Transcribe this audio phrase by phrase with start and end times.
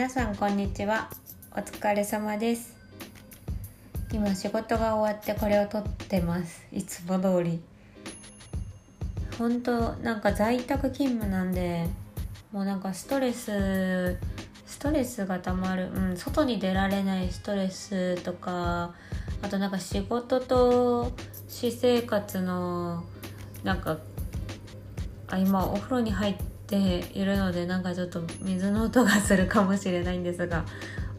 [0.00, 1.10] 皆さんこんにちは。
[1.52, 2.74] お疲れ様です。
[4.10, 6.66] 今仕事が終わってこれを撮ってます。
[6.72, 7.60] いつも通り。
[9.38, 11.86] 本当なんか在宅勤務なんで
[12.50, 14.16] もうなんかストレス
[14.64, 18.94] ストレスがたまる、うん、外に出られないストレスとか
[19.42, 21.12] あとなんか仕事と
[21.46, 23.04] 私生活の
[23.64, 23.98] なんか
[25.28, 26.78] あ今お風呂に入ってて
[27.18, 30.64] いるのでなんかちょっと水の音がするかもしれないんですが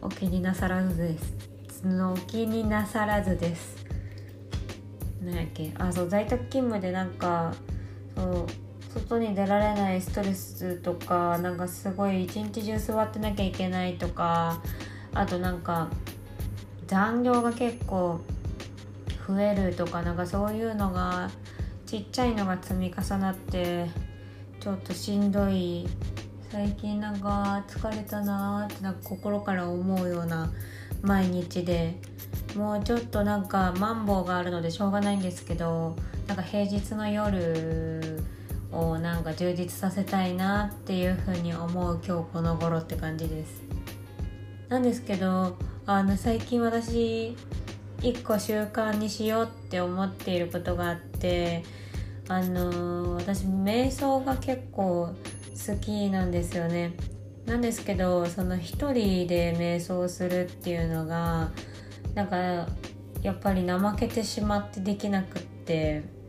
[0.00, 1.34] お気になさらずです。
[1.84, 3.84] お気になさらずです。
[5.22, 5.72] 何やっけ？
[5.78, 7.54] あそう在宅勤務でなんか
[8.16, 8.46] そう
[8.92, 14.60] 外に出られないストレスとかなんかすごい一日中座ってなきゃいけないとか
[15.14, 15.88] あとなんか
[16.86, 18.20] 残業が結構
[19.28, 21.30] 増えるとかなんかそういうのが
[21.86, 23.86] ちっちゃいのが積み重なって
[24.62, 25.88] ちょっとしんどい
[26.52, 30.52] 最近なんか疲れたなーってなんか心から思うような
[31.02, 31.96] 毎日で
[32.54, 35.96] もうちょっとなんかマンボウがあるのでしょうがないんですけど
[36.28, 38.22] なんか平日の夜
[38.70, 43.62] をなんか充実させたいなっていうふうに思う今日この頃って感じです。
[44.68, 47.36] なんですけどあの最近私
[48.00, 51.64] 一個習慣にしようって思っていることがあって
[52.28, 55.14] あの私瞑想が結構
[55.66, 56.94] 好きなんですよね。
[57.46, 61.50] なんですけどその一人で瞑想するっていうのが
[62.14, 66.22] なんかやっぱり怠けてしまってできなくって。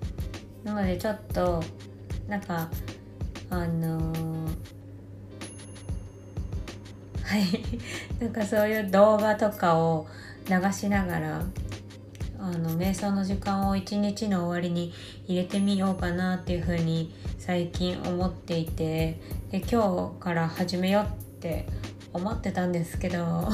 [0.64, 1.61] なのでちょっと
[2.27, 2.69] なんか
[3.49, 4.47] あのー、
[7.23, 7.44] はい。
[8.23, 10.08] なんかそういう動画とかを
[10.49, 11.44] 流しながら
[12.44, 14.94] あの瞑想の時間を一日の終わりに
[15.27, 19.17] 入れてみようかなっていうふうに最近思っていて
[19.49, 21.08] で今日から始めようっ
[21.39, 21.66] て
[22.11, 23.47] 思ってたんですけど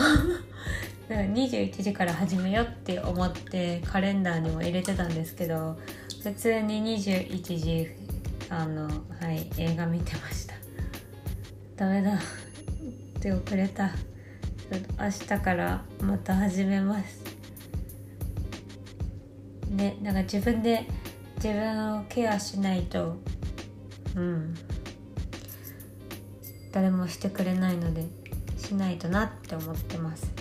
[1.08, 5.78] 21時から始めようって思ってカレンダーにも入れてたんですけど
[6.24, 7.88] 普通に21時
[8.50, 8.86] あの
[9.20, 10.56] はい映画見てました。
[11.76, 12.20] ダメだ。
[13.22, 13.92] 手遅れた。
[15.00, 17.29] 明日からまた始めます。
[19.70, 20.86] ねなんか自分で
[21.36, 23.18] 自分をケアしないと
[24.16, 24.56] うん。
[26.72, 28.06] 誰もしてくれないので
[28.58, 30.32] しないとなって思ってます。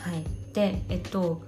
[0.00, 0.24] はい。
[0.52, 1.42] でえっと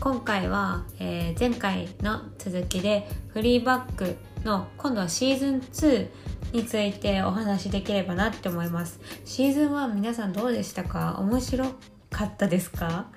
[0.00, 6.08] 今回は、えー、前回の続きでフリーバックの今度はシーズン2
[6.54, 8.98] についてお話しできればなって思います。
[9.26, 11.16] シーズン1皆さんどうでしたか？
[11.18, 11.66] 面白
[12.08, 13.10] かったですか？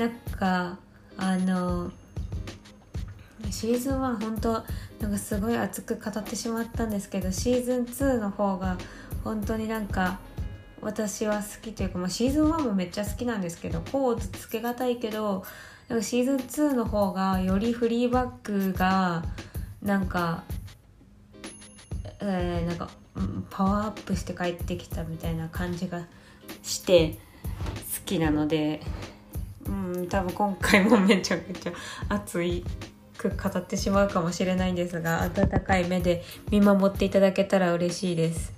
[0.00, 0.78] なんか
[1.16, 1.90] あの
[3.50, 4.64] シーズン1本当
[5.00, 8.76] なんかすごい熱く語ってしまったんですけどシーズン2の方が
[9.24, 10.18] 本当になんか
[10.80, 15.44] 私は好きというか、まあ、シーズン1もめっちゃ好きなんですけどポーズつけがたいけど
[15.88, 19.24] なんかシーズン2の方がよりフリーバックが
[19.82, 20.44] なんか、
[22.20, 22.90] えー、なんか
[23.50, 26.06] パワーアップして帰ってきたみたいな感じが
[26.62, 27.16] して好
[28.04, 28.80] きなので、
[30.18, 31.72] 多分今回もめちゃくちゃ
[32.08, 32.64] 熱い
[33.16, 38.52] く語ってしまうかもしれないんですが温かい目で見守っていただけたら嬉しいです。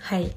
[0.00, 0.32] はい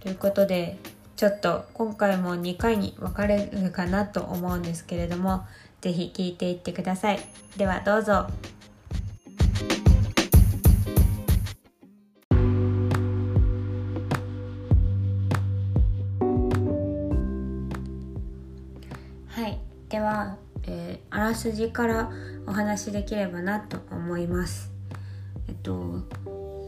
[0.00, 0.78] ということで
[1.16, 5.44] ちょっと今回も2回に分かれるかなと思うんですけれども
[5.82, 7.20] 是非聞いていってください。
[7.58, 8.28] ではどうぞ。
[21.26, 22.10] らすじから
[22.46, 24.70] お話しできればなと思います。
[25.48, 26.02] えっと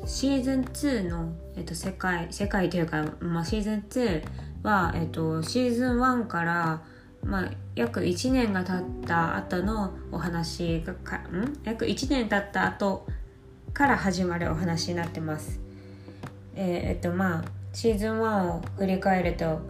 [0.06, 4.22] シーズン2の、えっと、世界世界というか、まあ、シーズン2
[4.62, 6.82] は、えっと、シーズン1から、
[7.22, 11.58] まあ、約1年が経った後のお話がかん？
[11.64, 13.06] 約1年経った後
[13.74, 15.60] から始まるお話になってます。
[16.54, 17.44] えー、えっとまあ
[17.74, 19.60] シーズン1を振り返ると、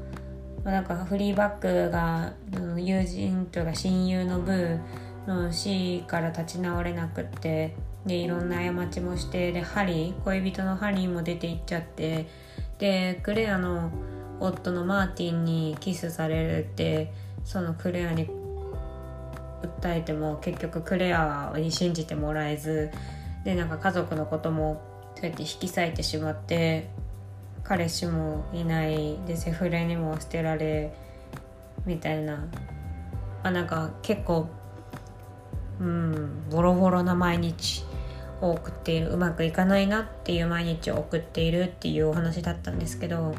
[0.65, 2.33] なんかフリーバックが
[2.77, 4.81] 友人というか親友のブー
[5.27, 7.75] の死から立ち直れなくって
[8.07, 12.27] でいろんな過ちもしてでハリー恋人のハリーも出て行っちゃって
[12.79, 13.91] でクレアの
[14.41, 17.13] 夫のマーティンにキスされるって
[17.45, 18.27] そのクレアに
[19.63, 22.91] 訴えても結局クレアに信じてもらえず
[23.45, 24.83] でなんか家族のことも
[25.17, 26.89] そうやって引き裂いてしまって
[27.69, 30.95] 彼氏もいないでセフレにも捨てられ
[31.85, 32.49] みたいな。
[33.43, 34.49] あなんか結構
[35.81, 37.85] うんボロボロな毎日
[38.41, 43.35] を送っているうまくいかないなっていう毎日を送っているっていうお話だったんですけど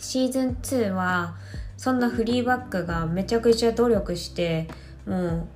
[0.00, 1.36] シーズン2は
[1.76, 4.68] そんなフリーバックがめちゃくちゃ努力して
[5.06, 5.46] もう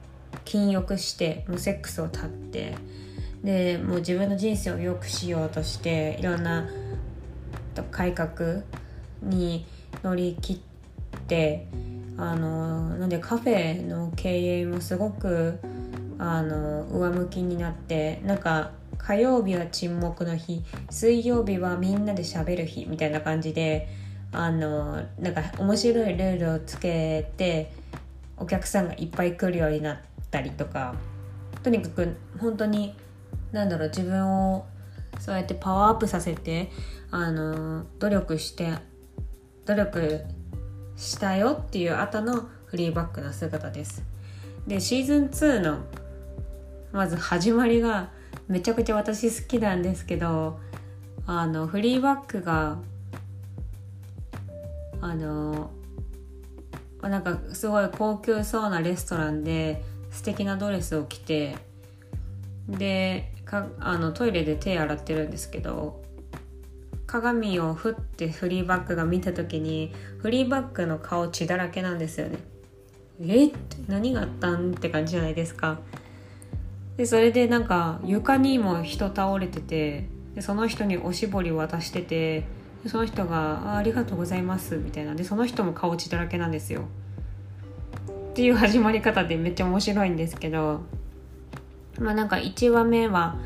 [0.44, 2.76] 禁欲してもうセックスを絶って
[3.42, 6.68] でもう自分の人生を良くしようとしていろんな
[7.84, 8.62] 改革
[9.22, 9.66] に
[10.02, 11.66] 乗り切って
[12.16, 15.58] あのなんでカフェの経営もすごく
[16.18, 23.88] あの上向きになってなんか火曜日は沈黙の日水曜日はみんなで喋る日みたいな感じで
[24.32, 27.72] あのなんか面白いルールをつけて
[28.36, 29.98] お客さんがいっぱい来るようになっ
[30.30, 30.94] たりとか
[31.62, 32.94] とにかく本当に
[33.52, 34.66] なんだろう自分を
[35.18, 36.70] そうやってパワーアップさせて
[37.10, 38.72] あの努力して
[39.64, 40.24] 努力
[40.96, 44.02] したよっていう後のフリーバックの姿です。
[44.66, 45.78] でシーズン2の
[46.92, 48.10] まず始まりが
[48.48, 50.58] めちゃくちゃ私好きなんですけど
[51.26, 52.78] あのフリーバックが
[55.00, 55.70] あの
[57.02, 61.56] なんかすごい高級そうなレストランで素敵なドレスを着て
[62.68, 66.02] でかあのトイレで手洗ってるんですけど
[67.06, 72.38] 鏡を振ってフリーバックが見た時にフリーバックの顔血だらけなんですよね。
[73.20, 73.46] え？
[73.46, 73.56] って
[73.88, 75.78] 何があったんって感じじゃないですか。
[76.98, 82.44] でそれでなんか床にも人倒れててでその人におしぼり渡してて
[82.84, 86.82] でその人があ「ありがとうございます」みたいなでその人も顔血だらけなんですよ。
[88.30, 90.82] っていう始まり方でめっちゃ面白いんですけど
[91.98, 93.36] まあなんか1話目は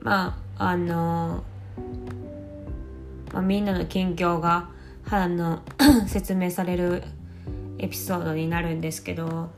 [0.00, 1.44] まああの
[3.32, 4.68] まあ、みんなの近況が
[5.10, 5.62] あの
[6.06, 7.02] 説明される
[7.78, 9.50] エピソードになるんですけど、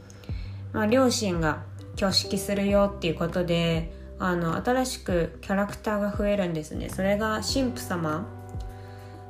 [0.72, 1.62] まあ、両親が
[1.96, 6.88] 挙式するよっていうことであの新しくキャラクターが増えるんですね。
[6.88, 8.26] それが神父様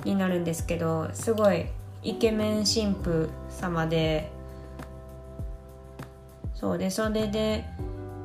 [0.05, 1.67] になるんですけどすごい
[2.03, 4.31] イケメン神父様で
[6.55, 7.65] そうでそれで、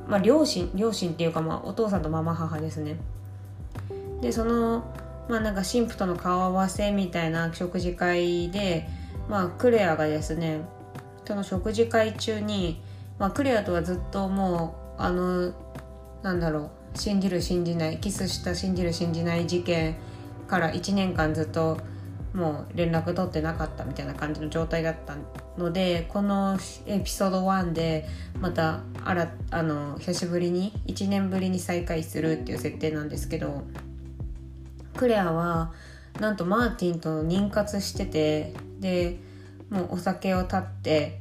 [0.06, 2.96] まあ、両親両親っていうか、まあ、お父さんとママ母ですね。
[4.20, 4.84] でその
[5.28, 8.88] まあなんか神父との顔合わせみたいな食事会で、
[9.28, 10.62] まあ、クレアがですね
[11.24, 12.82] その食事会中に、
[13.18, 15.52] まあ、クレアとはずっともうあの
[16.22, 19.96] なんだろう信じる信じないキスした信じる信じない事件
[20.48, 21.78] から1年間ずっと
[22.34, 25.16] もう連絡取ってなかったみたいな感じの状態だった
[25.58, 28.06] のでこのエピソード1で
[28.40, 33.64] またあらあの久しぶりに1年ぶりに再会するっていう設定なんですけど
[34.96, 35.72] クレアは
[36.20, 39.18] なんとマーティンと妊活しててで
[39.70, 41.18] もうお酒を断って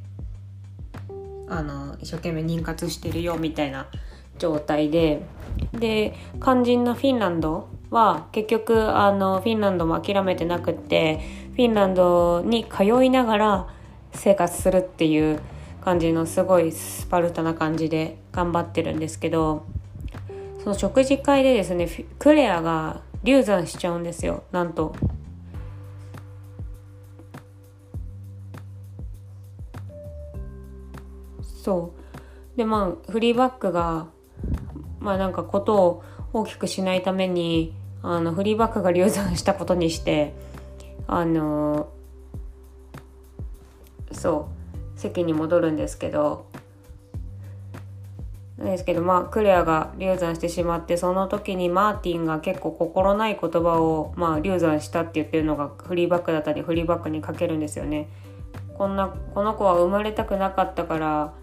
[1.47, 3.87] あの一生懸命妊活してるよみたいな
[4.37, 5.23] 状態で
[5.73, 11.19] で肝心のフィンランドは結局あのフィンランドも諦めてなくって
[11.53, 13.67] フィンランドに通いながら
[14.13, 15.39] 生活するっていう
[15.81, 19.65] 感じのすごいスパルタな感じで頑張ってるんですけど
[20.63, 21.87] その食事会でですね
[22.19, 24.95] クレアが流産しちゃうんですよなんと。
[31.61, 31.93] そ
[32.55, 34.07] うでまあフリーバックが
[34.99, 40.33] まあなんかことを大きくしないためにあのフリーバックが流産したことにして
[41.07, 41.89] あの
[44.11, 44.49] そ
[44.95, 46.45] う席に戻るんですけど
[48.57, 58.09] なんですけどまあクレアが流産してしまってその時にマーティンが結構心ない言葉を、まあ、流産したって言ってるのがフリーバックだったりフリーバックにかけるんですよね。
[58.77, 61.33] こんなこの子は生まれたくなかったから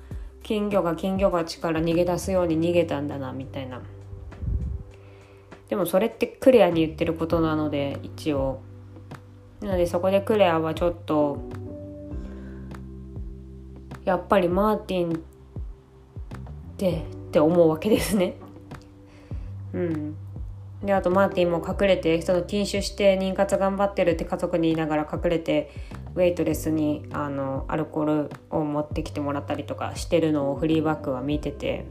[0.43, 3.83] 金魚が金魚鉢から逃げ出すように逃げたんだなみたいな。
[5.69, 8.61] でもそれってクレアに言ってることなので一応。
[9.61, 11.39] なのでそこでクレアはちょっと
[14.05, 15.19] やっぱりマーティンっ
[16.77, 18.35] てって思うわけですね。
[19.73, 20.17] うん。
[20.83, 25.71] であとマーティンも隠れてその禁酒して妊活頑張ってるって家族に言いながら隠れて
[26.15, 31.87] ウェイトレスにあのアルコールを持ってきてもらったりとかしてるのをフリーバックは見てて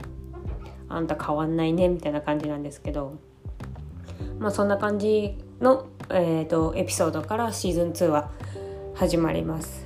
[0.88, 3.20] あんた変わんないねみたいな感じなんですけど
[4.40, 8.32] まあそんな感じの、えーと、エピソードからシーズン2は
[8.94, 9.86] 始まります。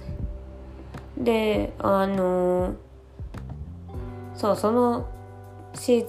[1.18, 2.90] であのー
[4.40, 5.06] そうその
[5.76, 6.06] し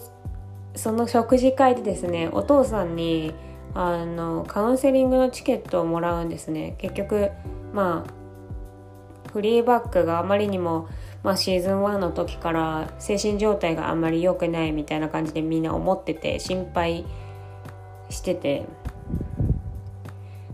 [0.77, 3.35] その食事会でですねお父さんに
[3.75, 7.31] あのカウンセリングのチケットをもらうんですね結局
[7.75, 10.89] まあフリーバックがあまりにも、
[11.25, 17.30] まあ、シーズン1の時から精神状態があんまり良くないみたいな感じでみんな思ってて心配して
[18.11, 18.67] して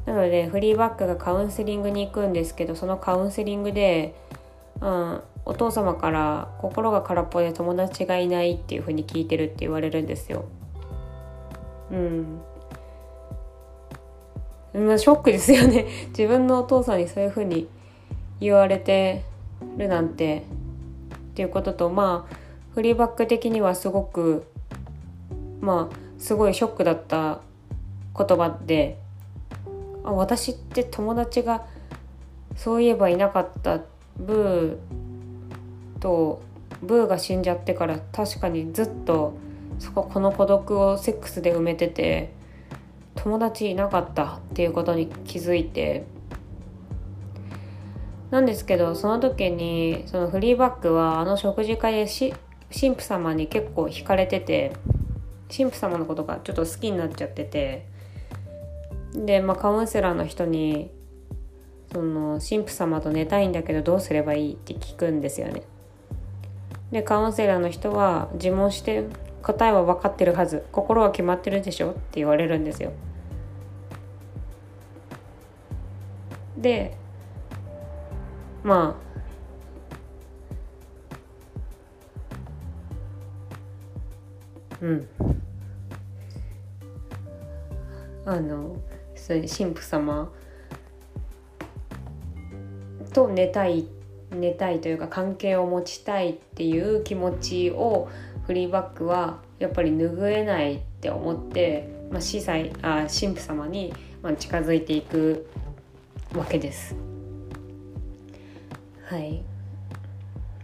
[0.07, 4.15] なのでフリーバックがカウンセリングに行くんですけどそのカウンセリングで、
[4.81, 10.45] うん、お父様から心が空っぽで友達がいないっていう風に聞いてるって言われるんですよ。
[11.91, 12.41] うん。
[14.75, 17.67] まあ、ショックですよね 自分のお父さんにそういう風に
[18.41, 19.25] 言われて
[19.79, 20.43] るなんて
[21.17, 22.37] っていうこととまあ
[22.75, 24.45] フリーバック的にはすごく
[25.61, 27.41] まあすごいショックだった
[28.17, 28.99] 言葉で
[30.05, 31.67] あ私って友達が
[32.57, 33.81] そういえばいなかった
[34.17, 36.43] ブーと
[36.83, 39.37] ブーが死んじゃってから確かにずっと
[39.79, 42.33] そここの孤独をセックスで埋めてて
[43.15, 46.07] 友達いなかったっていうことに気づいて
[48.31, 52.35] なんですけどその時にそのフリーバックはあの食事会でし
[52.73, 54.73] 神父様に結構惹かれてて
[55.55, 57.87] 神父様のことがちょっと好きになっちゃってて
[59.15, 60.91] で、まあ、カウンセラーの人に
[61.93, 65.63] その神父様と寝たいんだけどどうすればいいって聞くんですよね。
[66.93, 69.05] でカウンセラーの人は自問して
[69.43, 72.93] 答えは分かってるはず心は決まってるでしょって言われるんですよ。
[76.59, 76.97] で
[78.63, 79.07] まあ
[84.85, 85.09] うん
[88.27, 88.77] あの
[89.15, 90.31] そういう神父様
[93.15, 93.87] と寝たい
[94.31, 98.09] 寝たいというか関係を持ちたいっていう気持ちを
[98.47, 103.95] フリーバックはやっぱり拭えないって思って、まあ、司祭あ神父様に
[104.39, 105.49] 近づいていく
[106.35, 106.97] わけです。
[109.05, 109.45] はい、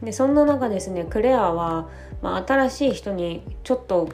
[0.03, 1.89] でそんな中ですねクレアは、
[2.23, 4.09] まあ、新しい人にちょっと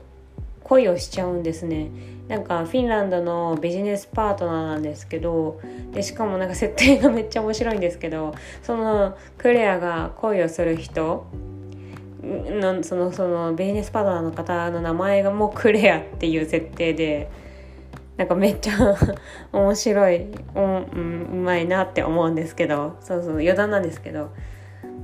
[0.64, 1.90] 恋をしちゃうんですね
[2.28, 5.60] なんかフィンランドのビジネスパートナーなんですけど
[5.92, 11.26] でしかもなんか設定がめっちゃ面白いんですけどそのクレアが恋をする人
[12.22, 17.30] のそのそのビジネスパートナーの方の名前がもうクレアっていう設定で
[18.18, 18.96] なんかめっちゃ
[19.52, 24.30] 面白いお、うん、うまいなって思うんですけどそうそう余談なんですけど。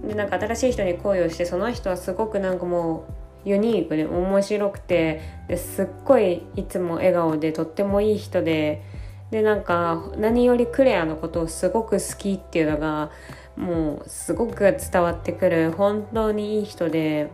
[0.06, 8.82] でなんか新しい人に恋をしてその人はすごくなんかもうユニークで面白くてですっごいいつも笑顔でとってもいい人で
[9.30, 13.10] でなんか何よりクレアのことをすごく好きっていうのが
[13.56, 17.30] もうすごく伝わってくる本当にいい人で。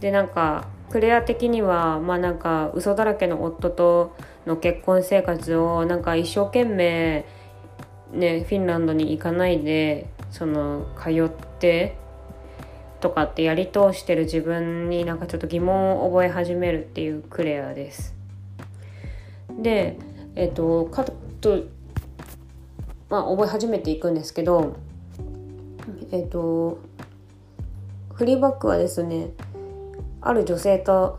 [0.00, 4.14] でなんかクレア的にはまあなんか嘘だらけの夫と
[4.46, 7.24] の結婚生活をなんか一生懸命
[8.12, 11.96] ねフィンランドに行かないでその通って
[13.04, 18.14] とかってやり通してる自分になんかちょっと疑問を覚え始めるっていうクレアです。
[19.60, 19.98] で
[20.34, 21.04] えっ、とか
[21.42, 21.64] と
[23.10, 24.76] まあ覚え始めていくんですけど
[26.12, 26.78] えっ、と
[28.14, 29.32] フリーバックはですね
[30.22, 31.18] ある女性と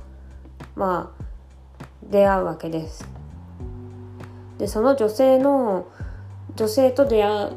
[0.75, 3.07] まあ出会うわけです。
[4.57, 5.85] でその女性の
[6.55, 7.53] 女性と出会っ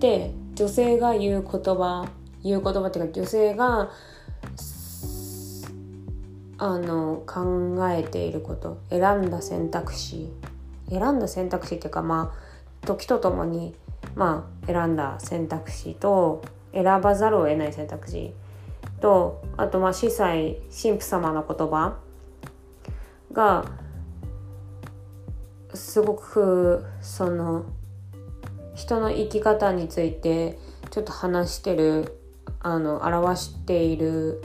[0.00, 2.08] て女性が言う言葉
[2.42, 3.90] 言う言葉っていうか女性が
[6.58, 10.32] あの考えていること選んだ選択肢。
[10.90, 13.74] 選んだ選択肢っていうかまあ時とともに
[14.14, 16.42] まあ選んだ選択肢と
[16.72, 18.32] 選ばざるを得ない選択肢。
[19.00, 21.98] とあとまあ司祭神父様の言葉。
[23.32, 23.66] が
[25.74, 27.64] すごくその
[28.74, 30.58] 人の生き方について
[30.90, 32.17] ちょっと話してる
[32.60, 34.42] あの表している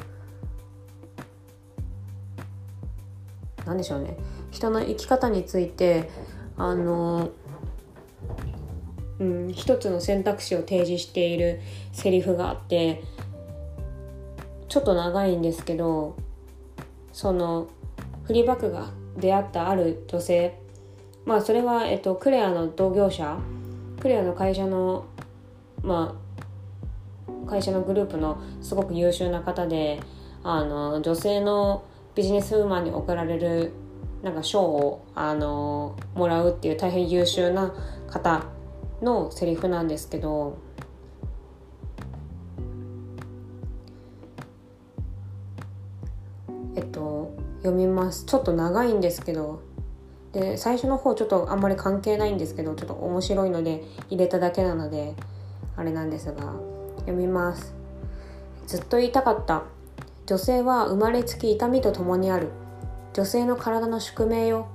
[3.66, 4.18] 何でしょうね。
[4.52, 6.10] 人の生き方について
[6.58, 7.32] あの、
[9.20, 11.60] うん、一つの選択肢を提示している
[11.92, 13.04] セリフがあって
[14.70, 16.16] ちょっと長いんですけど
[17.12, 17.68] その
[18.26, 20.60] フリーバックが出会ったある女性
[21.26, 23.38] まあそれは、えっと、クレアの同業者
[24.00, 25.06] クレアの会社の
[25.82, 26.23] まあ
[27.54, 30.02] 会社のグループのすごく優秀な方で
[30.44, 31.84] あの女性の
[32.16, 33.72] ビジネスウーマンに贈られる
[34.24, 37.72] なんか賞をあのもらうっていう大変優秀な
[38.10, 38.46] 方
[39.04, 40.58] のセリフなんですけど
[46.76, 48.26] えっと読みます。
[48.26, 49.62] ちょっと長いんですけど
[50.32, 55.14] で最初の方ちょっとあんまり関係ないんですけどちょっと面白いので入れただけなので
[55.78, 56.73] あれなんですが
[57.04, 57.74] 読みます。
[58.68, 59.64] ずっと言いたかった。
[60.26, 62.50] 女性は生まれつき痛みと共にある。
[63.14, 64.68] 女性の体の宿命よ。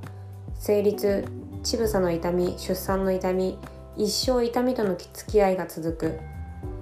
[0.55, 1.25] 生理痛
[1.63, 3.59] 乳房の痛み出産の痛み
[3.97, 6.19] 一生痛みとの付き合いが続く。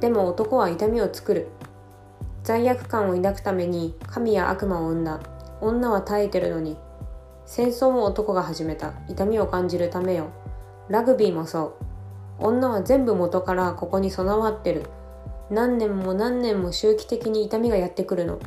[0.01, 1.49] でも男は痛みを作る。
[2.43, 5.21] 罪悪感を抱くために神や悪魔を生んだ。
[5.61, 6.77] 女は耐えてるのに。
[7.47, 8.93] 戦争も男が始めた。
[9.09, 10.29] 痛みを感じるためよ。
[10.89, 11.77] ラグビーもそ
[12.41, 12.47] う。
[12.47, 14.85] 女は全部元からここに備わってる。
[15.51, 18.39] 何年も何年も周期的に痛みがやってくるの。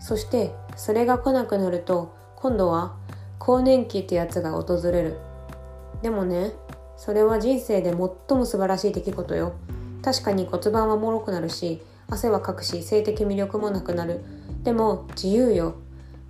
[0.00, 2.94] そしてそれが来なくなると今度は
[3.38, 5.16] 更年期ってやつが訪れる。
[6.02, 6.52] でもね
[6.96, 7.98] それは人生で最
[8.38, 9.54] も素晴らしい出来事よ。
[10.02, 14.22] 確かに骨盤は脆くなるし汗はかくし性的魅力もなくなる。
[14.62, 15.74] でも自由よ。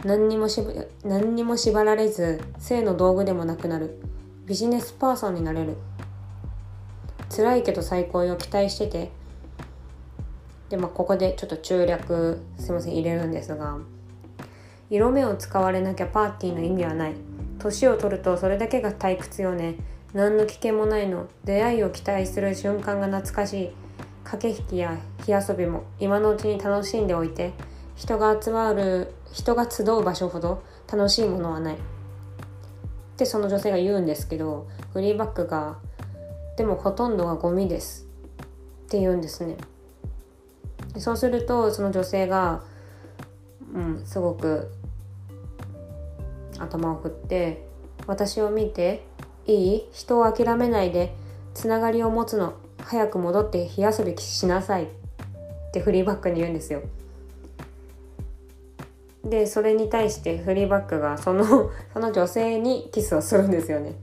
[0.05, 0.63] 何にもし
[1.05, 4.01] 何にも縛られず性の道具でもなくなる。
[4.47, 5.77] ビジネスパーソンになれる。
[7.35, 8.37] 辛いけど最高よ。
[8.37, 9.11] 期待してて。
[10.69, 13.79] でまあここでちょっと中略すいません入れるんですが
[14.91, 17.15] 色目を使われなきゃパーティーの意味はない。
[17.59, 19.77] 年を取るとそれだけが退屈よね。
[20.13, 21.27] 何の危険もないの。
[21.45, 23.71] 出会いを期待する瞬間が懐かしい。
[24.25, 27.53] 駆け引きや火遊びも今のうちに楽しんでおいて。
[27.97, 31.75] 人が集まる人が集う場所ほど楽しいものはない。
[31.77, 31.79] っ
[33.17, 35.79] てその女性が言うんですけどフリーバックが
[36.59, 38.07] 「でもほとんどがゴミです」
[38.43, 39.57] って言うんですね。
[40.99, 42.63] そうするとその女性が
[43.75, 44.71] うんすごく
[46.59, 47.67] 頭を振って
[48.07, 49.05] 「私を見て
[49.47, 49.89] いい？
[49.93, 51.15] 人を諦めないで
[51.55, 52.55] つながりを持つの。
[52.87, 54.87] 早く戻って火遊びしなさい」っ
[55.73, 56.83] てフリーバックに言うんですよ。
[59.25, 63.95] でそれに対してフリーバックがその その女性にキスをするんですよね。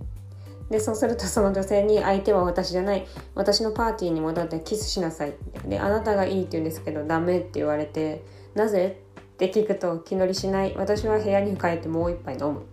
[0.71, 3.05] でそうするとその女性に相手は私じゃない。
[3.35, 5.33] 私のパーティーに戻ってキスしなさい。
[5.65, 8.23] であなたがいいって言うんですけどダメって言われて
[8.55, 10.75] なぜって聞くと気乗りしない。
[10.77, 12.63] 私は部屋に帰ってもう一杯飲む。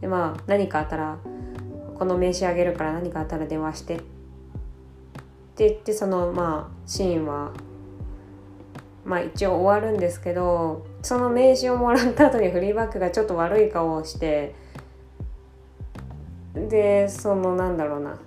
[0.00, 1.18] でまあ何かあったら
[1.98, 3.96] この名刺あげるから何かあったら電話して。
[3.96, 3.98] っ
[5.62, 7.52] て言ってそのまあシーンは
[9.04, 14.54] まあ一応終わるんですけどその名刺をもらった後にフリーバックがちょっと悪い顔をして
[16.54, 18.18] でそのなんだろうな。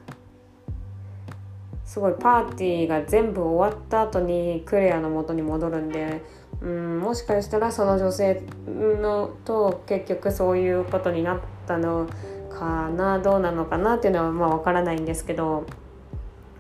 [1.94, 6.24] すごいパーティーが全部終わった後にクレアの元に戻るんで
[6.60, 12.10] うんもしかしたらその女性のと結局そういうことになったの
[12.50, 15.68] かなどうなのかなっていうのはまあ分からないんですけど、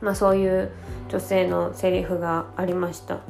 [0.01, 0.69] まあ、そういう
[1.09, 3.21] 女性のセリフがありました。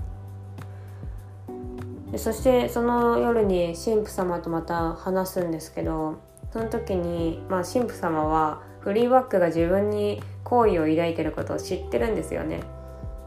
[2.12, 6.20] でそしてその夜に神父様とまた話すんですけど
[6.52, 10.22] その時に、まあ、神父様はフリーバックが自分に
[10.54, 12.62] 好意を抱いてることを知ってるんですよね。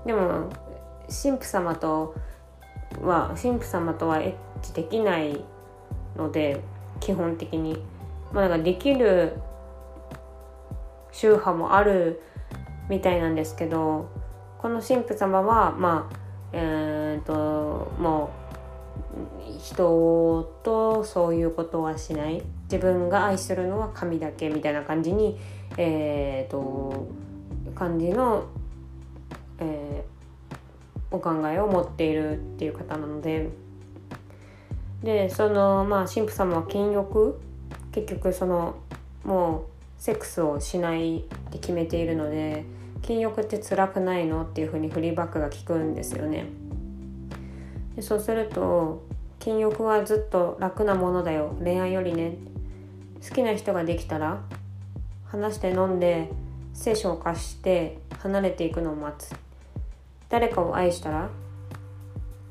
[0.05, 0.49] でも
[1.09, 2.15] 神父様と
[3.03, 5.45] は神父様とはエッチできない
[6.17, 6.61] ので
[7.01, 7.83] 基本的に。
[8.33, 9.35] まあなんかできる
[11.11, 12.23] 宗派もある
[12.89, 14.09] みたいなんですけど
[14.59, 16.17] この神父様はまあ
[16.53, 18.31] えー、っとも
[19.49, 22.45] う人とそういうことはしない。
[22.71, 25.39] 自分が愛するのは神だけみたいな感じに
[25.77, 27.07] えーと、
[27.75, 28.47] 感じの、
[29.59, 33.51] えー、お考えを持っているっていう方なので
[35.03, 37.39] でそのまあ神父様は禁欲
[37.93, 38.77] 結局その
[39.25, 39.63] もう
[39.99, 42.65] セックスをしないって決めているので
[43.03, 46.47] 禁欲って辛くないのっていうふうにフリーバックが聞くんですよね。
[47.95, 49.05] でそうすると
[49.39, 52.37] 禁欲はずっと楽なものだよ恋愛よりね
[53.27, 54.43] 好きな人ができたら
[55.29, 56.31] 話して飲んで
[56.73, 59.35] 聖書を貸して離れていくのを待つ。
[60.29, 61.29] 誰かを愛したら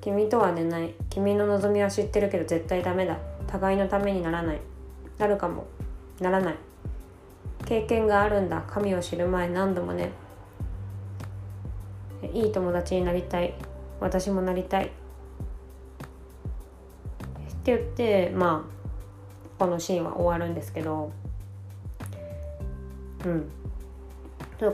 [0.02, 0.94] 君とは寝ない。
[1.10, 3.18] 君の望みは知ってるけど絶対ダメだ。
[3.48, 4.60] 互いのためにならない。
[5.18, 5.66] なるかも。
[6.20, 6.56] ならない。
[7.66, 8.64] 経験があるんだ。
[8.68, 10.12] 神を知る前何度もね。
[12.34, 13.56] いい友達になりたい。
[14.00, 14.86] 私もなりたい。
[14.86, 14.90] っ
[17.64, 21.12] て言ってまあこのシーンは終わるんですけど。
[23.26, 23.52] うん。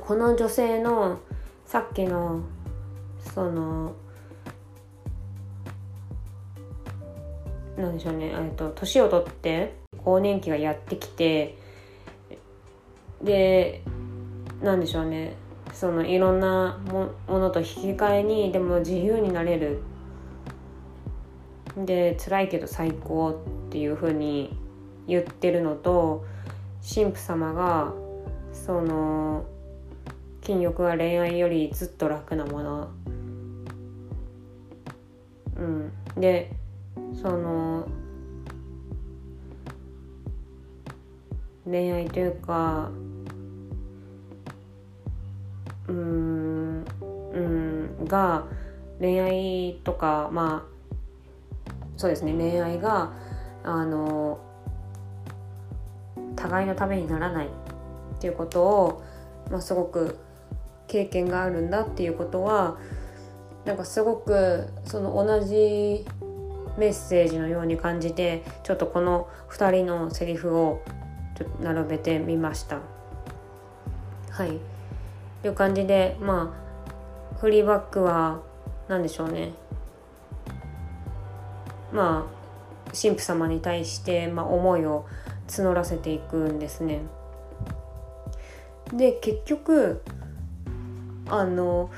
[0.02, 1.20] この女性の
[1.66, 2.42] さっきの
[3.34, 3.94] その
[7.78, 8.34] なんでしょうね。
[8.76, 11.58] 年を取って更年期がやってきて
[13.24, 13.82] で
[14.62, 15.36] なんでしょうね。
[15.74, 19.82] そのいろんなものと引き換えにでも自由になれる。
[21.78, 24.58] で辛いけど最高っていうふうに
[25.08, 26.26] 言ってるのと
[26.82, 27.94] 神父様が
[28.66, 29.46] その
[30.42, 32.90] 禁欲は恋愛よりずっと楽なもの。
[35.58, 35.92] うん。
[36.18, 36.52] で
[37.14, 37.88] その
[41.66, 42.92] 恋愛というか
[45.88, 46.86] うん
[47.34, 48.46] うんが
[49.00, 53.14] 恋愛とかまあそうですね恋愛が
[53.64, 54.40] あの
[56.36, 57.50] 互いのためにならない
[58.22, 59.04] ていうことを、
[59.50, 60.18] まあ、すごく
[60.88, 62.78] 経験があるんだっていうことは
[63.66, 66.06] なんかすごくその同じ
[66.78, 70.82] メッセージのように感じてちょっとこの2人のセリフを
[71.38, 72.80] ちょっと並べてみました。
[74.30, 74.60] はい
[75.42, 76.54] という感じでま
[77.34, 78.42] あフリーバックは
[78.88, 79.52] 何でしょうね
[81.92, 82.42] まあ
[82.92, 85.06] 神父様に対して、まあ、思いを
[85.48, 87.02] 募らせていくんですね。
[88.94, 90.02] で結局
[91.28, 91.90] あの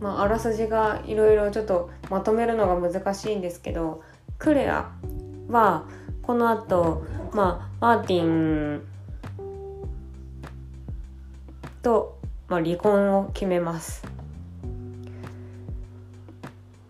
[0.00, 4.02] まあ、あらすじがいろいろちょっとまとめるのが難しいんですけど
[4.38, 4.92] クレア
[5.48, 5.88] は
[6.22, 8.82] この後、まあマーティン
[11.82, 14.02] と、まあ、離婚を決めます。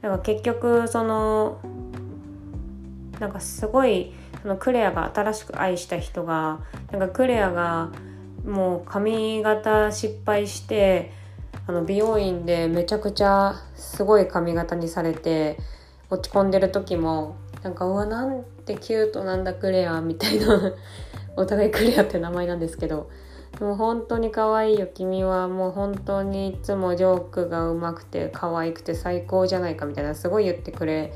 [0.02, 1.60] だから結局その
[3.20, 4.12] なんかすごい
[4.48, 7.90] のクレアが新しく愛した人がなんかクレアが
[8.44, 11.12] もう髪型失敗して
[11.66, 15.58] あの美容院でめちゃくちゃすごい髪型にされて
[16.10, 20.74] 落ち込んでる時もなんかうわなんてキュートなんだクレアみたいな
[21.36, 23.10] お互いクレアって名前なんですけど
[23.60, 31.12] も本当に可愛いよ君はもう本当にいつもジョークがうまくて可愛くて最高じゃないかみたいなすごい言ってくれ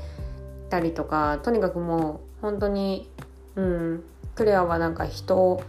[0.69, 3.09] たりとかとにかくもう本当に
[3.55, 4.03] うん
[4.35, 5.63] クレアはなんか人を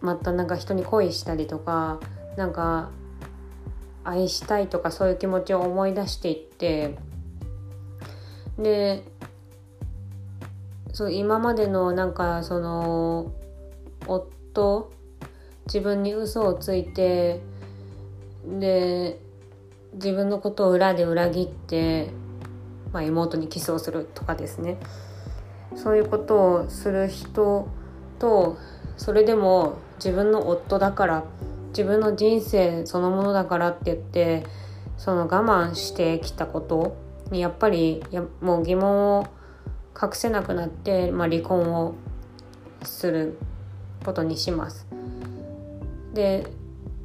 [0.00, 1.98] またなんか人に恋したりとか
[2.36, 2.90] なんか
[4.04, 6.96] 愛したいとかそういう気持ちを思い出していって
[8.56, 9.02] で
[10.92, 13.32] そう今までのなんかその
[14.06, 14.92] 夫
[15.66, 17.40] 自分に嘘をついて
[18.46, 19.18] で
[19.94, 22.10] 自分のことを裏で裏切って、
[22.92, 24.78] まあ、妹にキスをするとかですね。
[25.76, 27.68] そういうことをする人
[28.18, 28.58] と
[28.96, 31.24] それでも自分の夫だから
[31.68, 34.44] 自分の人生そのものだからって言って
[34.96, 36.96] その我慢してきたこと
[37.30, 39.26] にやっぱりやもう疑問を
[40.00, 41.94] 隠せなくなって、まあ、離婚を
[42.82, 43.38] する
[44.04, 44.86] ことにします。
[46.14, 46.46] で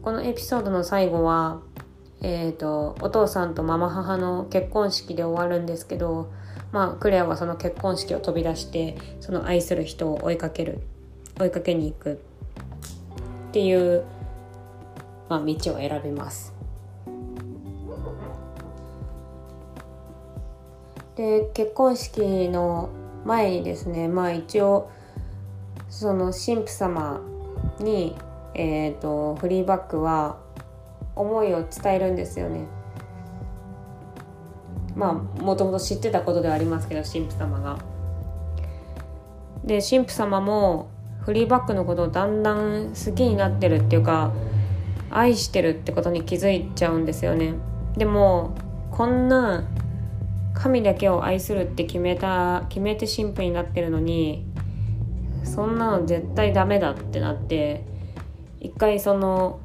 [0.02, 1.62] このエピソードの最後は、
[2.22, 6.32] えーと、お父さんとママ母の結婚式で終わるんですけど、
[6.72, 10.80] まあ、クレアはその結婚式を飛び出してその愛する人を追いかける
[11.40, 14.04] 追いかけに行くっていう、
[15.28, 16.54] まあ、道を選びます。
[21.16, 22.90] で結婚式の
[23.26, 24.90] 前にですねまあ一応
[25.90, 27.22] その神父様
[27.80, 28.16] に、
[28.56, 30.38] えーと、フリーバックは
[31.16, 32.66] 思いを伝えるんですよね。
[35.02, 37.80] まあもともと知ってたことではありますけど神父様が。
[39.66, 40.90] で神父様も
[41.22, 44.32] フリーバックのことをだんだん好きになってるっていうか
[45.10, 47.56] 愛してるってことに気づいちゃうんですよね。
[47.98, 48.54] でも
[48.92, 49.64] こんな
[50.54, 54.46] 神だけを愛するって決めた決めて神父になってるのに
[55.44, 57.84] そんなの絶対ダメだってなって
[58.60, 59.60] 一回その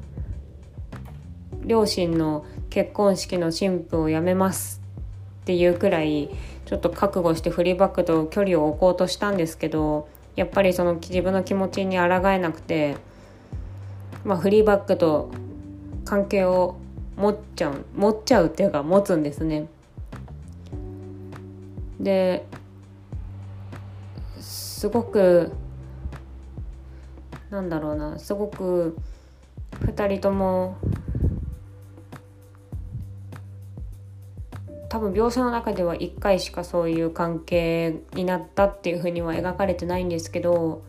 [1.63, 4.86] 両親の結婚式の神父をやめます
[5.47, 6.29] っていうくらい
[6.65, 12.97] ちょっと覚悟してフリーバックと距離を置こうとしたんですけどやっぱりその自分の気持ちに抗えなくて、
[14.25, 15.31] まあ、フリーバックと
[16.03, 16.75] 関係を
[17.15, 19.67] 持っちゃう持っちゃうっていうか持つんですね。
[21.97, 22.45] で
[24.41, 25.53] すごく
[27.49, 28.97] なんだろうなすごく
[29.79, 30.75] 2人とも
[34.89, 40.83] 多分描写の中では1回しかそういう関係になったっていうふうには描かれてないんですけど、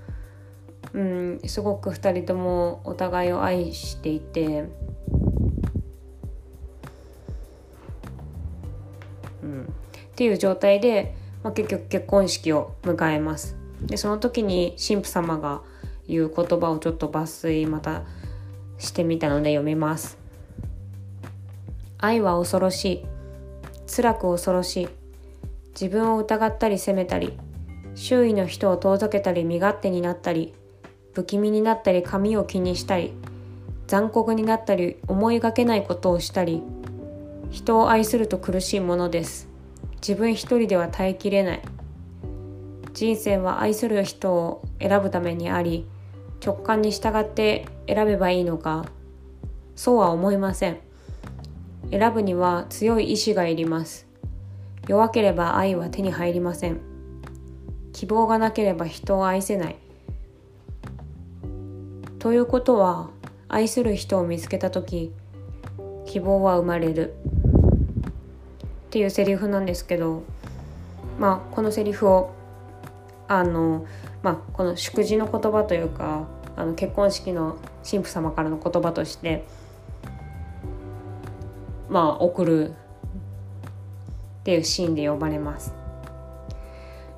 [0.93, 4.69] うん、すごく2人ともお互いを愛していて、
[9.43, 9.67] うん、っ
[10.15, 13.57] ていう状態で、まあ、結局結婚式を迎えます。
[13.83, 15.63] でその時に神父様が
[16.09, 18.03] 言う言葉をちょっと抜粋また
[18.79, 20.19] してみたので読みます。
[21.99, 23.18] 愛は恐ろしい。
[23.89, 24.89] 辛く恐ろしい。
[25.81, 27.37] 自分を疑ったり責めたり、
[27.95, 30.55] 周囲の人を遠ざけたり身勝手になったり、
[31.19, 33.13] 不気味になったり髪を気にしたり
[33.89, 36.63] 残酷になったり思いがけないことをしたり
[37.51, 39.49] 人を愛すると苦しいものです。
[39.97, 41.63] 自分一人では耐えきれない。
[42.93, 45.87] 人生は愛する人を選ぶためにあり
[46.45, 48.85] 直感に従って選べばいいのか
[49.75, 50.79] そうは思いません。
[51.91, 54.07] 選ぶには強い意志がいります。
[54.87, 56.81] 弱ければ愛は手に入りません。
[57.93, 59.77] 希望がなければ人を愛せない。
[62.19, 63.11] ということは
[63.49, 65.13] 愛する人を見つけた時
[66.05, 67.15] 希望は生まれる。
[68.87, 70.23] っていうセリフなんですけど
[71.19, 72.33] まあこのセリフを
[73.29, 73.87] あの
[74.23, 77.57] まあこの祝辞の言葉というかあの結婚式の
[77.89, 79.45] 神父様からの言葉として
[81.89, 82.73] まあ送るっ
[84.45, 85.75] ていうシーンで呼ばれます。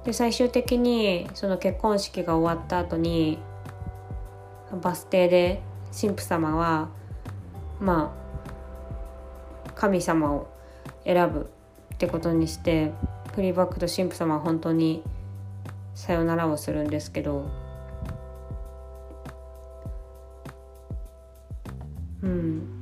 [0.05, 3.39] で最終的にその結婚式が終わった後に
[4.83, 5.63] バス停で
[5.99, 6.89] 神父様は
[7.81, 8.15] ま
[9.67, 10.49] あ神様を
[11.05, 11.51] 選ぶ
[11.95, 12.93] ってことにして
[13.35, 15.03] フリバックと神父様は本当に
[15.95, 17.51] さよならをするんですけど
[22.23, 22.80] うん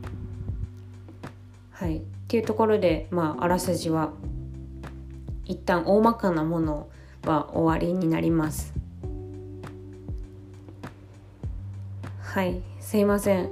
[1.79, 1.99] はい。
[1.99, 4.11] っていうところでまああらすじは
[5.45, 6.89] 一旦大まかなもの
[7.25, 8.75] は終わりになります。
[12.21, 12.61] はい。
[12.81, 13.49] すいません。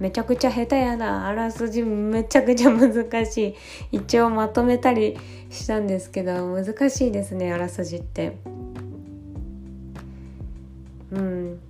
[0.00, 1.28] めちゃくちゃ下手やな。
[1.28, 2.92] あらすじめちゃくちゃ難
[3.24, 3.56] し
[3.90, 3.98] い。
[3.98, 5.16] 一応まとめたり
[5.48, 8.36] したんですけど難しいですねあらすじって。
[11.12, 11.60] うん。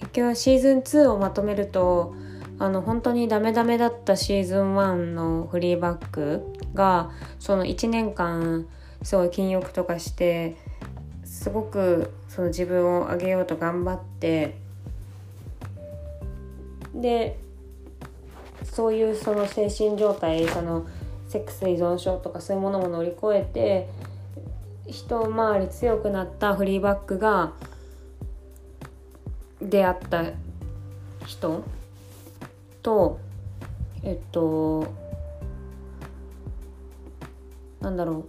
[0.00, 2.14] 結局シーズン2をまとめると
[2.58, 6.42] あの本当にダメダメだったシーズン1のフリーバック
[6.74, 8.66] がその1年間
[9.02, 10.56] すごい禁欲とかして
[11.24, 14.56] すごくその自分を上げようと頑張って
[16.94, 17.38] で
[18.64, 20.86] そういうその精神状態その
[21.28, 23.88] セックス依存症とかそういうものも乗り越えて
[24.86, 27.52] 一回り強くなったフリーバックが
[29.60, 30.24] 出会った
[31.26, 31.64] 人
[32.86, 33.18] と
[34.04, 34.86] えっと
[37.80, 38.24] なんだろう。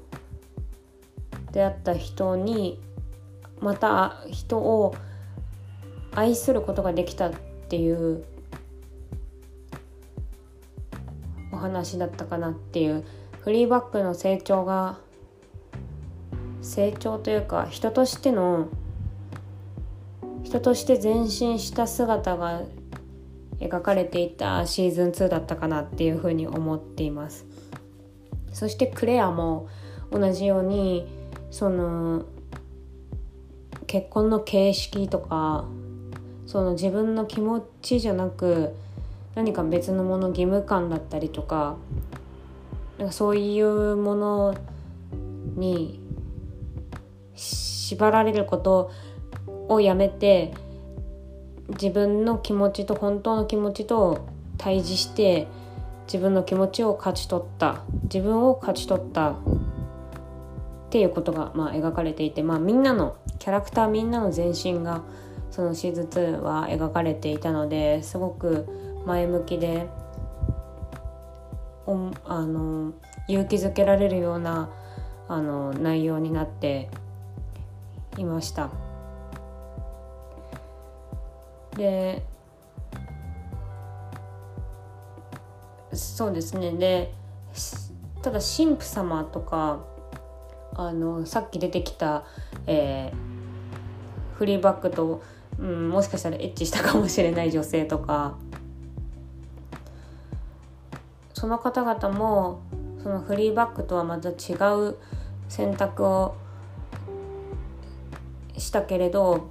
[1.54, 2.80] 出会った人に
[3.62, 4.96] また人を
[6.13, 7.32] 愛することができたっ
[7.70, 8.26] ていう
[11.52, 13.06] お話だったかなっていう。
[13.41, 14.98] フリーバックの成長が
[16.62, 18.67] 成長というか人としての
[20.43, 22.63] 人として前進した姿が
[23.60, 27.46] 描かれていたシーズン2だったかなっていうふうに思っています。
[28.52, 29.67] そしてクレアも
[30.12, 31.08] 同じように
[31.52, 32.26] その
[33.86, 35.65] 結婚の形式とか
[36.46, 38.74] その自分の気持ちじゃなく
[39.36, 41.78] 何か別のもの義務感だったりとか
[42.98, 44.56] なんかそういうもの
[45.56, 46.00] に
[47.36, 48.91] 縛られること
[49.70, 50.54] をやめて
[51.69, 54.27] 自分の気持ちと本当の気持ちと
[54.58, 55.47] 対峙して
[56.06, 59.36] 自分の気持ちを勝ち取った自分を勝ち取ったっ
[60.89, 65.03] ていうことがまあ描かれていて、まあ、みんなのキャラクターみんなの全身が
[65.51, 68.67] そのシーズ2は描かれていたのですごく
[69.06, 69.88] 前向きで
[71.86, 72.93] おあの
[73.27, 74.69] 勇気づけられるような
[75.27, 76.89] あの内容になって
[78.17, 78.87] いました。
[81.77, 82.23] で
[85.93, 86.71] そうですね。
[86.73, 87.13] で
[88.21, 89.79] ただ神父様とか
[90.75, 92.25] あのさっき出てきた、
[92.65, 95.21] えー、フリーバックと、
[95.59, 98.37] うん、もしかしたらエッチしたかもしれない女性とか
[101.33, 102.61] その方々も
[103.01, 104.55] そのフリーバックとはまた違
[104.89, 104.97] う
[105.47, 106.35] 選択を
[108.57, 109.49] したけれど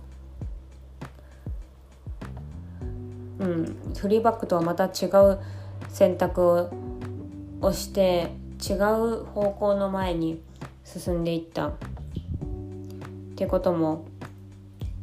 [3.38, 5.38] うん、フリーバックとはまた違う
[5.88, 6.70] 選択
[7.60, 8.32] をして
[8.66, 10.42] 違う方向の前に
[10.84, 11.68] 進んでいった。
[13.36, 14.06] っていうことも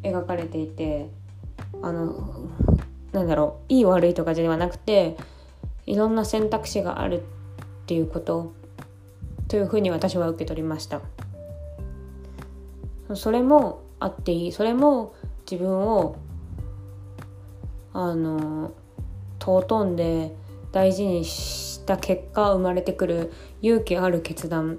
[0.02, 1.08] 描かれていて
[1.84, 2.50] あの
[3.12, 5.18] なんだろういい悪いとかではなくて
[5.86, 7.24] いろんな選択肢があるっ
[7.86, 8.54] ていうこと
[9.48, 11.02] というふうに私は受け取りました。
[13.14, 14.52] それもあっていい。
[14.52, 15.14] それも
[15.50, 16.16] 自分を
[17.94, 18.72] あの
[19.40, 20.36] 尊んで
[20.72, 24.78] 大事にした結果生まれてくる勇気ある決断っ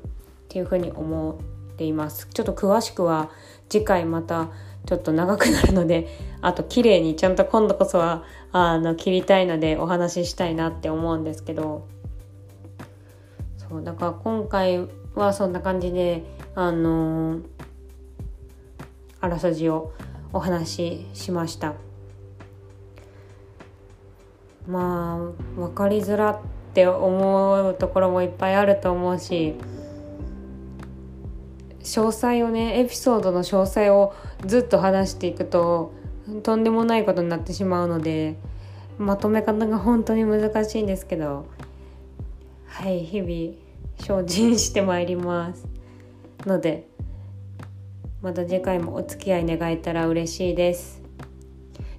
[0.48, 1.38] ていうふうに思
[1.72, 2.29] っています。
[2.33, 3.31] ちょっと詳しくは
[3.68, 4.48] 次回また
[4.87, 6.09] ちょっと長くなるので
[6.40, 11.87] あと綺麗にちゃんと今度こそはあの切りたいのでお話ししたいなって思うんですけど。
[13.68, 16.22] そうだから今回はそんな感じで
[16.55, 17.42] あのー、
[19.20, 19.92] あらすじを
[20.33, 21.74] お話ししました。
[24.66, 26.40] まあ分かりづらっ
[26.72, 29.55] て思うところもいっぱいあると思うし
[31.81, 34.14] 詳細をねエピソードの詳細を
[34.46, 35.92] ずっと話していくと
[36.42, 38.37] とんでもないことになってしまうので
[38.98, 41.46] まとめ方が本当に難しいんですけど
[42.66, 45.66] はい日々精進してまいります。
[46.44, 46.88] ので
[48.20, 51.03] また次回もお付き合い願えたら嬉しいです。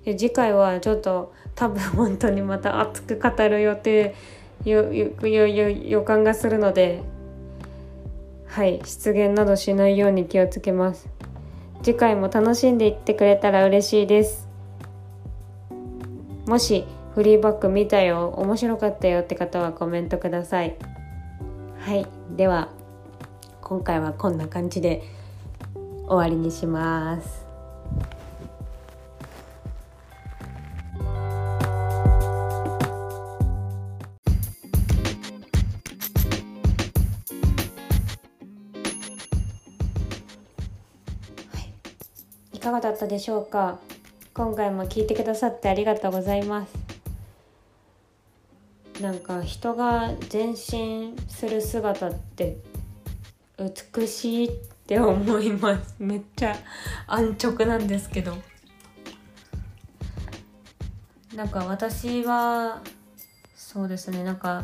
[0.04, 4.14] で次回はちょっと多分本当にまた熱く語る予定
[4.66, 7.02] 予感がするので
[8.48, 11.10] はい失言などしないように気をつけます。
[11.84, 14.48] 次回も楽しんでいってくれたら嬉しいです。
[16.48, 20.76] もしフリーバック見たよ面白かったよって方はコメントください。
[21.80, 22.70] はいでは
[23.62, 25.04] 今回はこんな感じで
[26.08, 27.45] 終わりにします。
[42.86, 43.80] だったでしょうか？
[44.36, 46.72] 今回も聞いてくださってありがとうございます。
[49.02, 52.58] なんか人が前進する姿って
[53.98, 54.52] 美しいっ
[54.86, 55.96] て思います。
[55.98, 56.56] めっちゃ
[57.08, 58.38] 安直なんですけど。
[61.36, 62.84] なんか私は
[63.56, 64.24] そうですね。
[64.24, 64.64] なんか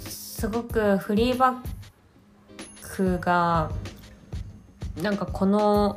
[0.00, 3.70] すごくフリーバックが
[5.00, 5.95] なんかこの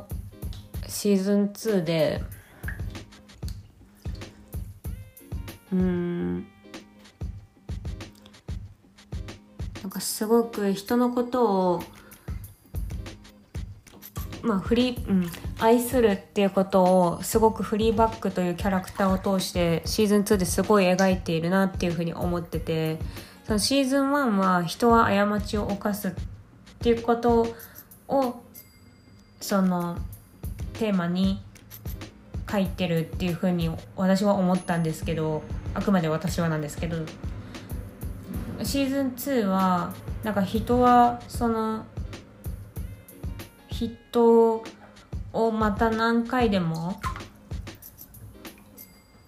[1.00, 2.22] シーズン2で。
[5.72, 6.34] うん。
[9.82, 11.82] なんかすごく人のことを
[14.42, 22.98] まあフリー、うん、愛するっていうことをすごくフリーバックというキャラクターを通してシーズン2ですごい描いているなっていうふうに思ってて。
[23.46, 26.12] そのシーズン1は人は過ちを犯すっ
[26.78, 27.46] ていうこと
[28.06, 28.42] を
[29.40, 29.96] その
[30.80, 31.42] テーマに
[32.50, 35.42] 書いてるっていうふうに私は思ったんですけど
[35.74, 36.96] あくまで私はなんですけど
[38.62, 39.92] シーズン2は
[40.24, 41.84] なんか人はその
[43.68, 44.64] 人
[45.34, 46.98] をまた何回でも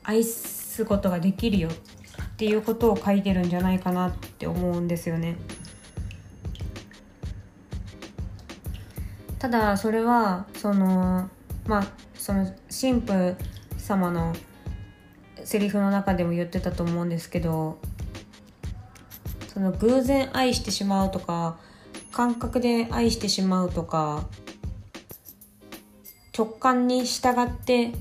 [0.05, 5.37] 愛すことができるよっていうことを書いてるんじゃないかなって思うんですよね。
[9.39, 11.29] ただそれはその
[11.67, 13.37] まあその神父
[13.79, 14.35] 様の
[15.45, 17.79] セリフの中でも言ってたと思うんですけど
[19.49, 21.59] その偶然愛してしまうとか
[22.11, 24.27] 感覚で愛してしまうとか
[26.37, 27.93] 直感に従って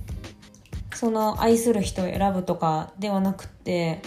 [0.93, 4.01] その愛する人を選ぶとかではなくて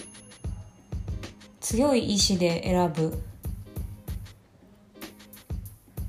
[1.60, 3.18] 強い意志で選ぶ。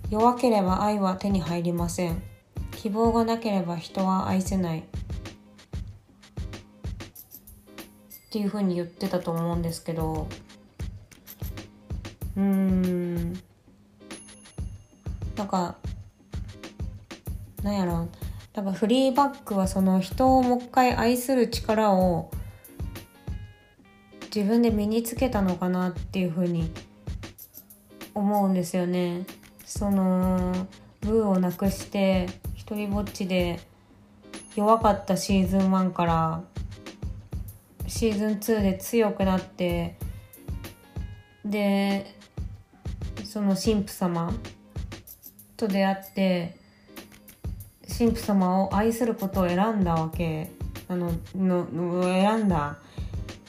[0.10, 2.35] 弱ければ愛は手に入りません。
[2.86, 4.82] 希望がなければ人は愛せない。
[4.82, 4.84] っ
[8.30, 10.28] ていうふうに言ってたと思うんですけど。
[12.38, 13.34] うーん。
[15.36, 15.78] なんか
[17.64, 18.08] なんやろ。
[18.54, 22.30] なんかフリーバックはその人をもう一回愛する力を
[24.26, 26.70] 自分で身につけたのかなっていうふうに
[28.14, 29.26] 思うんですよね。
[29.66, 30.68] その
[31.02, 33.60] ブーをなくして一りぼっちで
[34.56, 36.44] 弱かったシーズン1から
[37.86, 40.00] シーズン2で強くなって
[41.46, 42.16] で
[43.24, 44.34] その神父様
[45.56, 46.58] と出会って
[47.88, 50.50] 神父様を愛することを選んだわけ。
[50.88, 52.78] あのの選んだ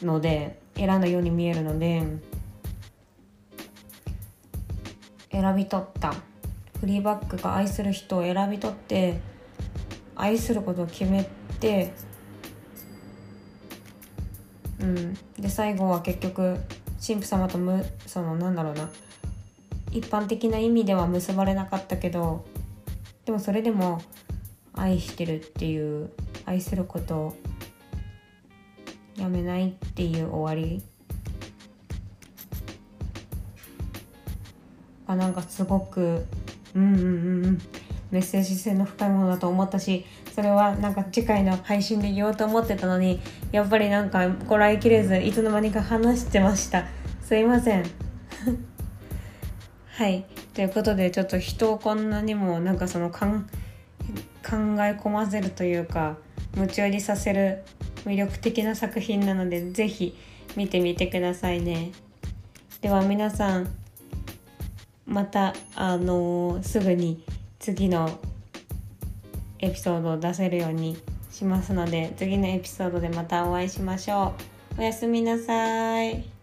[0.03, 2.03] ので選んだように見えるので
[5.31, 6.15] 選び取った。
[6.81, 9.21] フリーバックが愛する人を選び取って
[10.15, 11.29] 愛することを決め
[11.61, 11.93] て
[14.81, 15.15] うん。
[15.39, 16.59] で最後は結局
[17.05, 18.91] 神父様とむそのなんだろうな。
[19.93, 22.45] 一般的な意味では結ばれなかったけど
[23.25, 24.03] でもそれでも
[24.75, 26.11] 愛してるっていう
[26.45, 27.37] 愛することを
[29.17, 30.83] やめないっていう終わり。
[35.09, 36.27] あなんかすごく
[36.77, 37.59] うんうんうん。
[38.11, 43.21] メッセージ性の深いものだと思ったしそれはなんか次回の配信で言おうと思ってたのに
[43.51, 46.87] やっぱりなんかこらえきれずいつの間にか話してました。
[47.23, 47.85] すいません。
[49.89, 50.25] はい。
[50.55, 56.17] ということでちょっと人をこんなにもなんかその考え込ませるというか
[56.55, 57.65] 夢中にさせる
[58.05, 60.17] 魅力的な作品なので是非
[60.55, 61.91] 見てみてくださいね。
[62.81, 63.86] では皆さん
[65.07, 67.23] またあのー、すぐに
[67.59, 68.19] 次の
[69.59, 70.97] エピソードを出せるように
[71.31, 74.35] しますので次のエピソードでまたお会いしましょ
[74.77, 76.36] うおやすみなさい。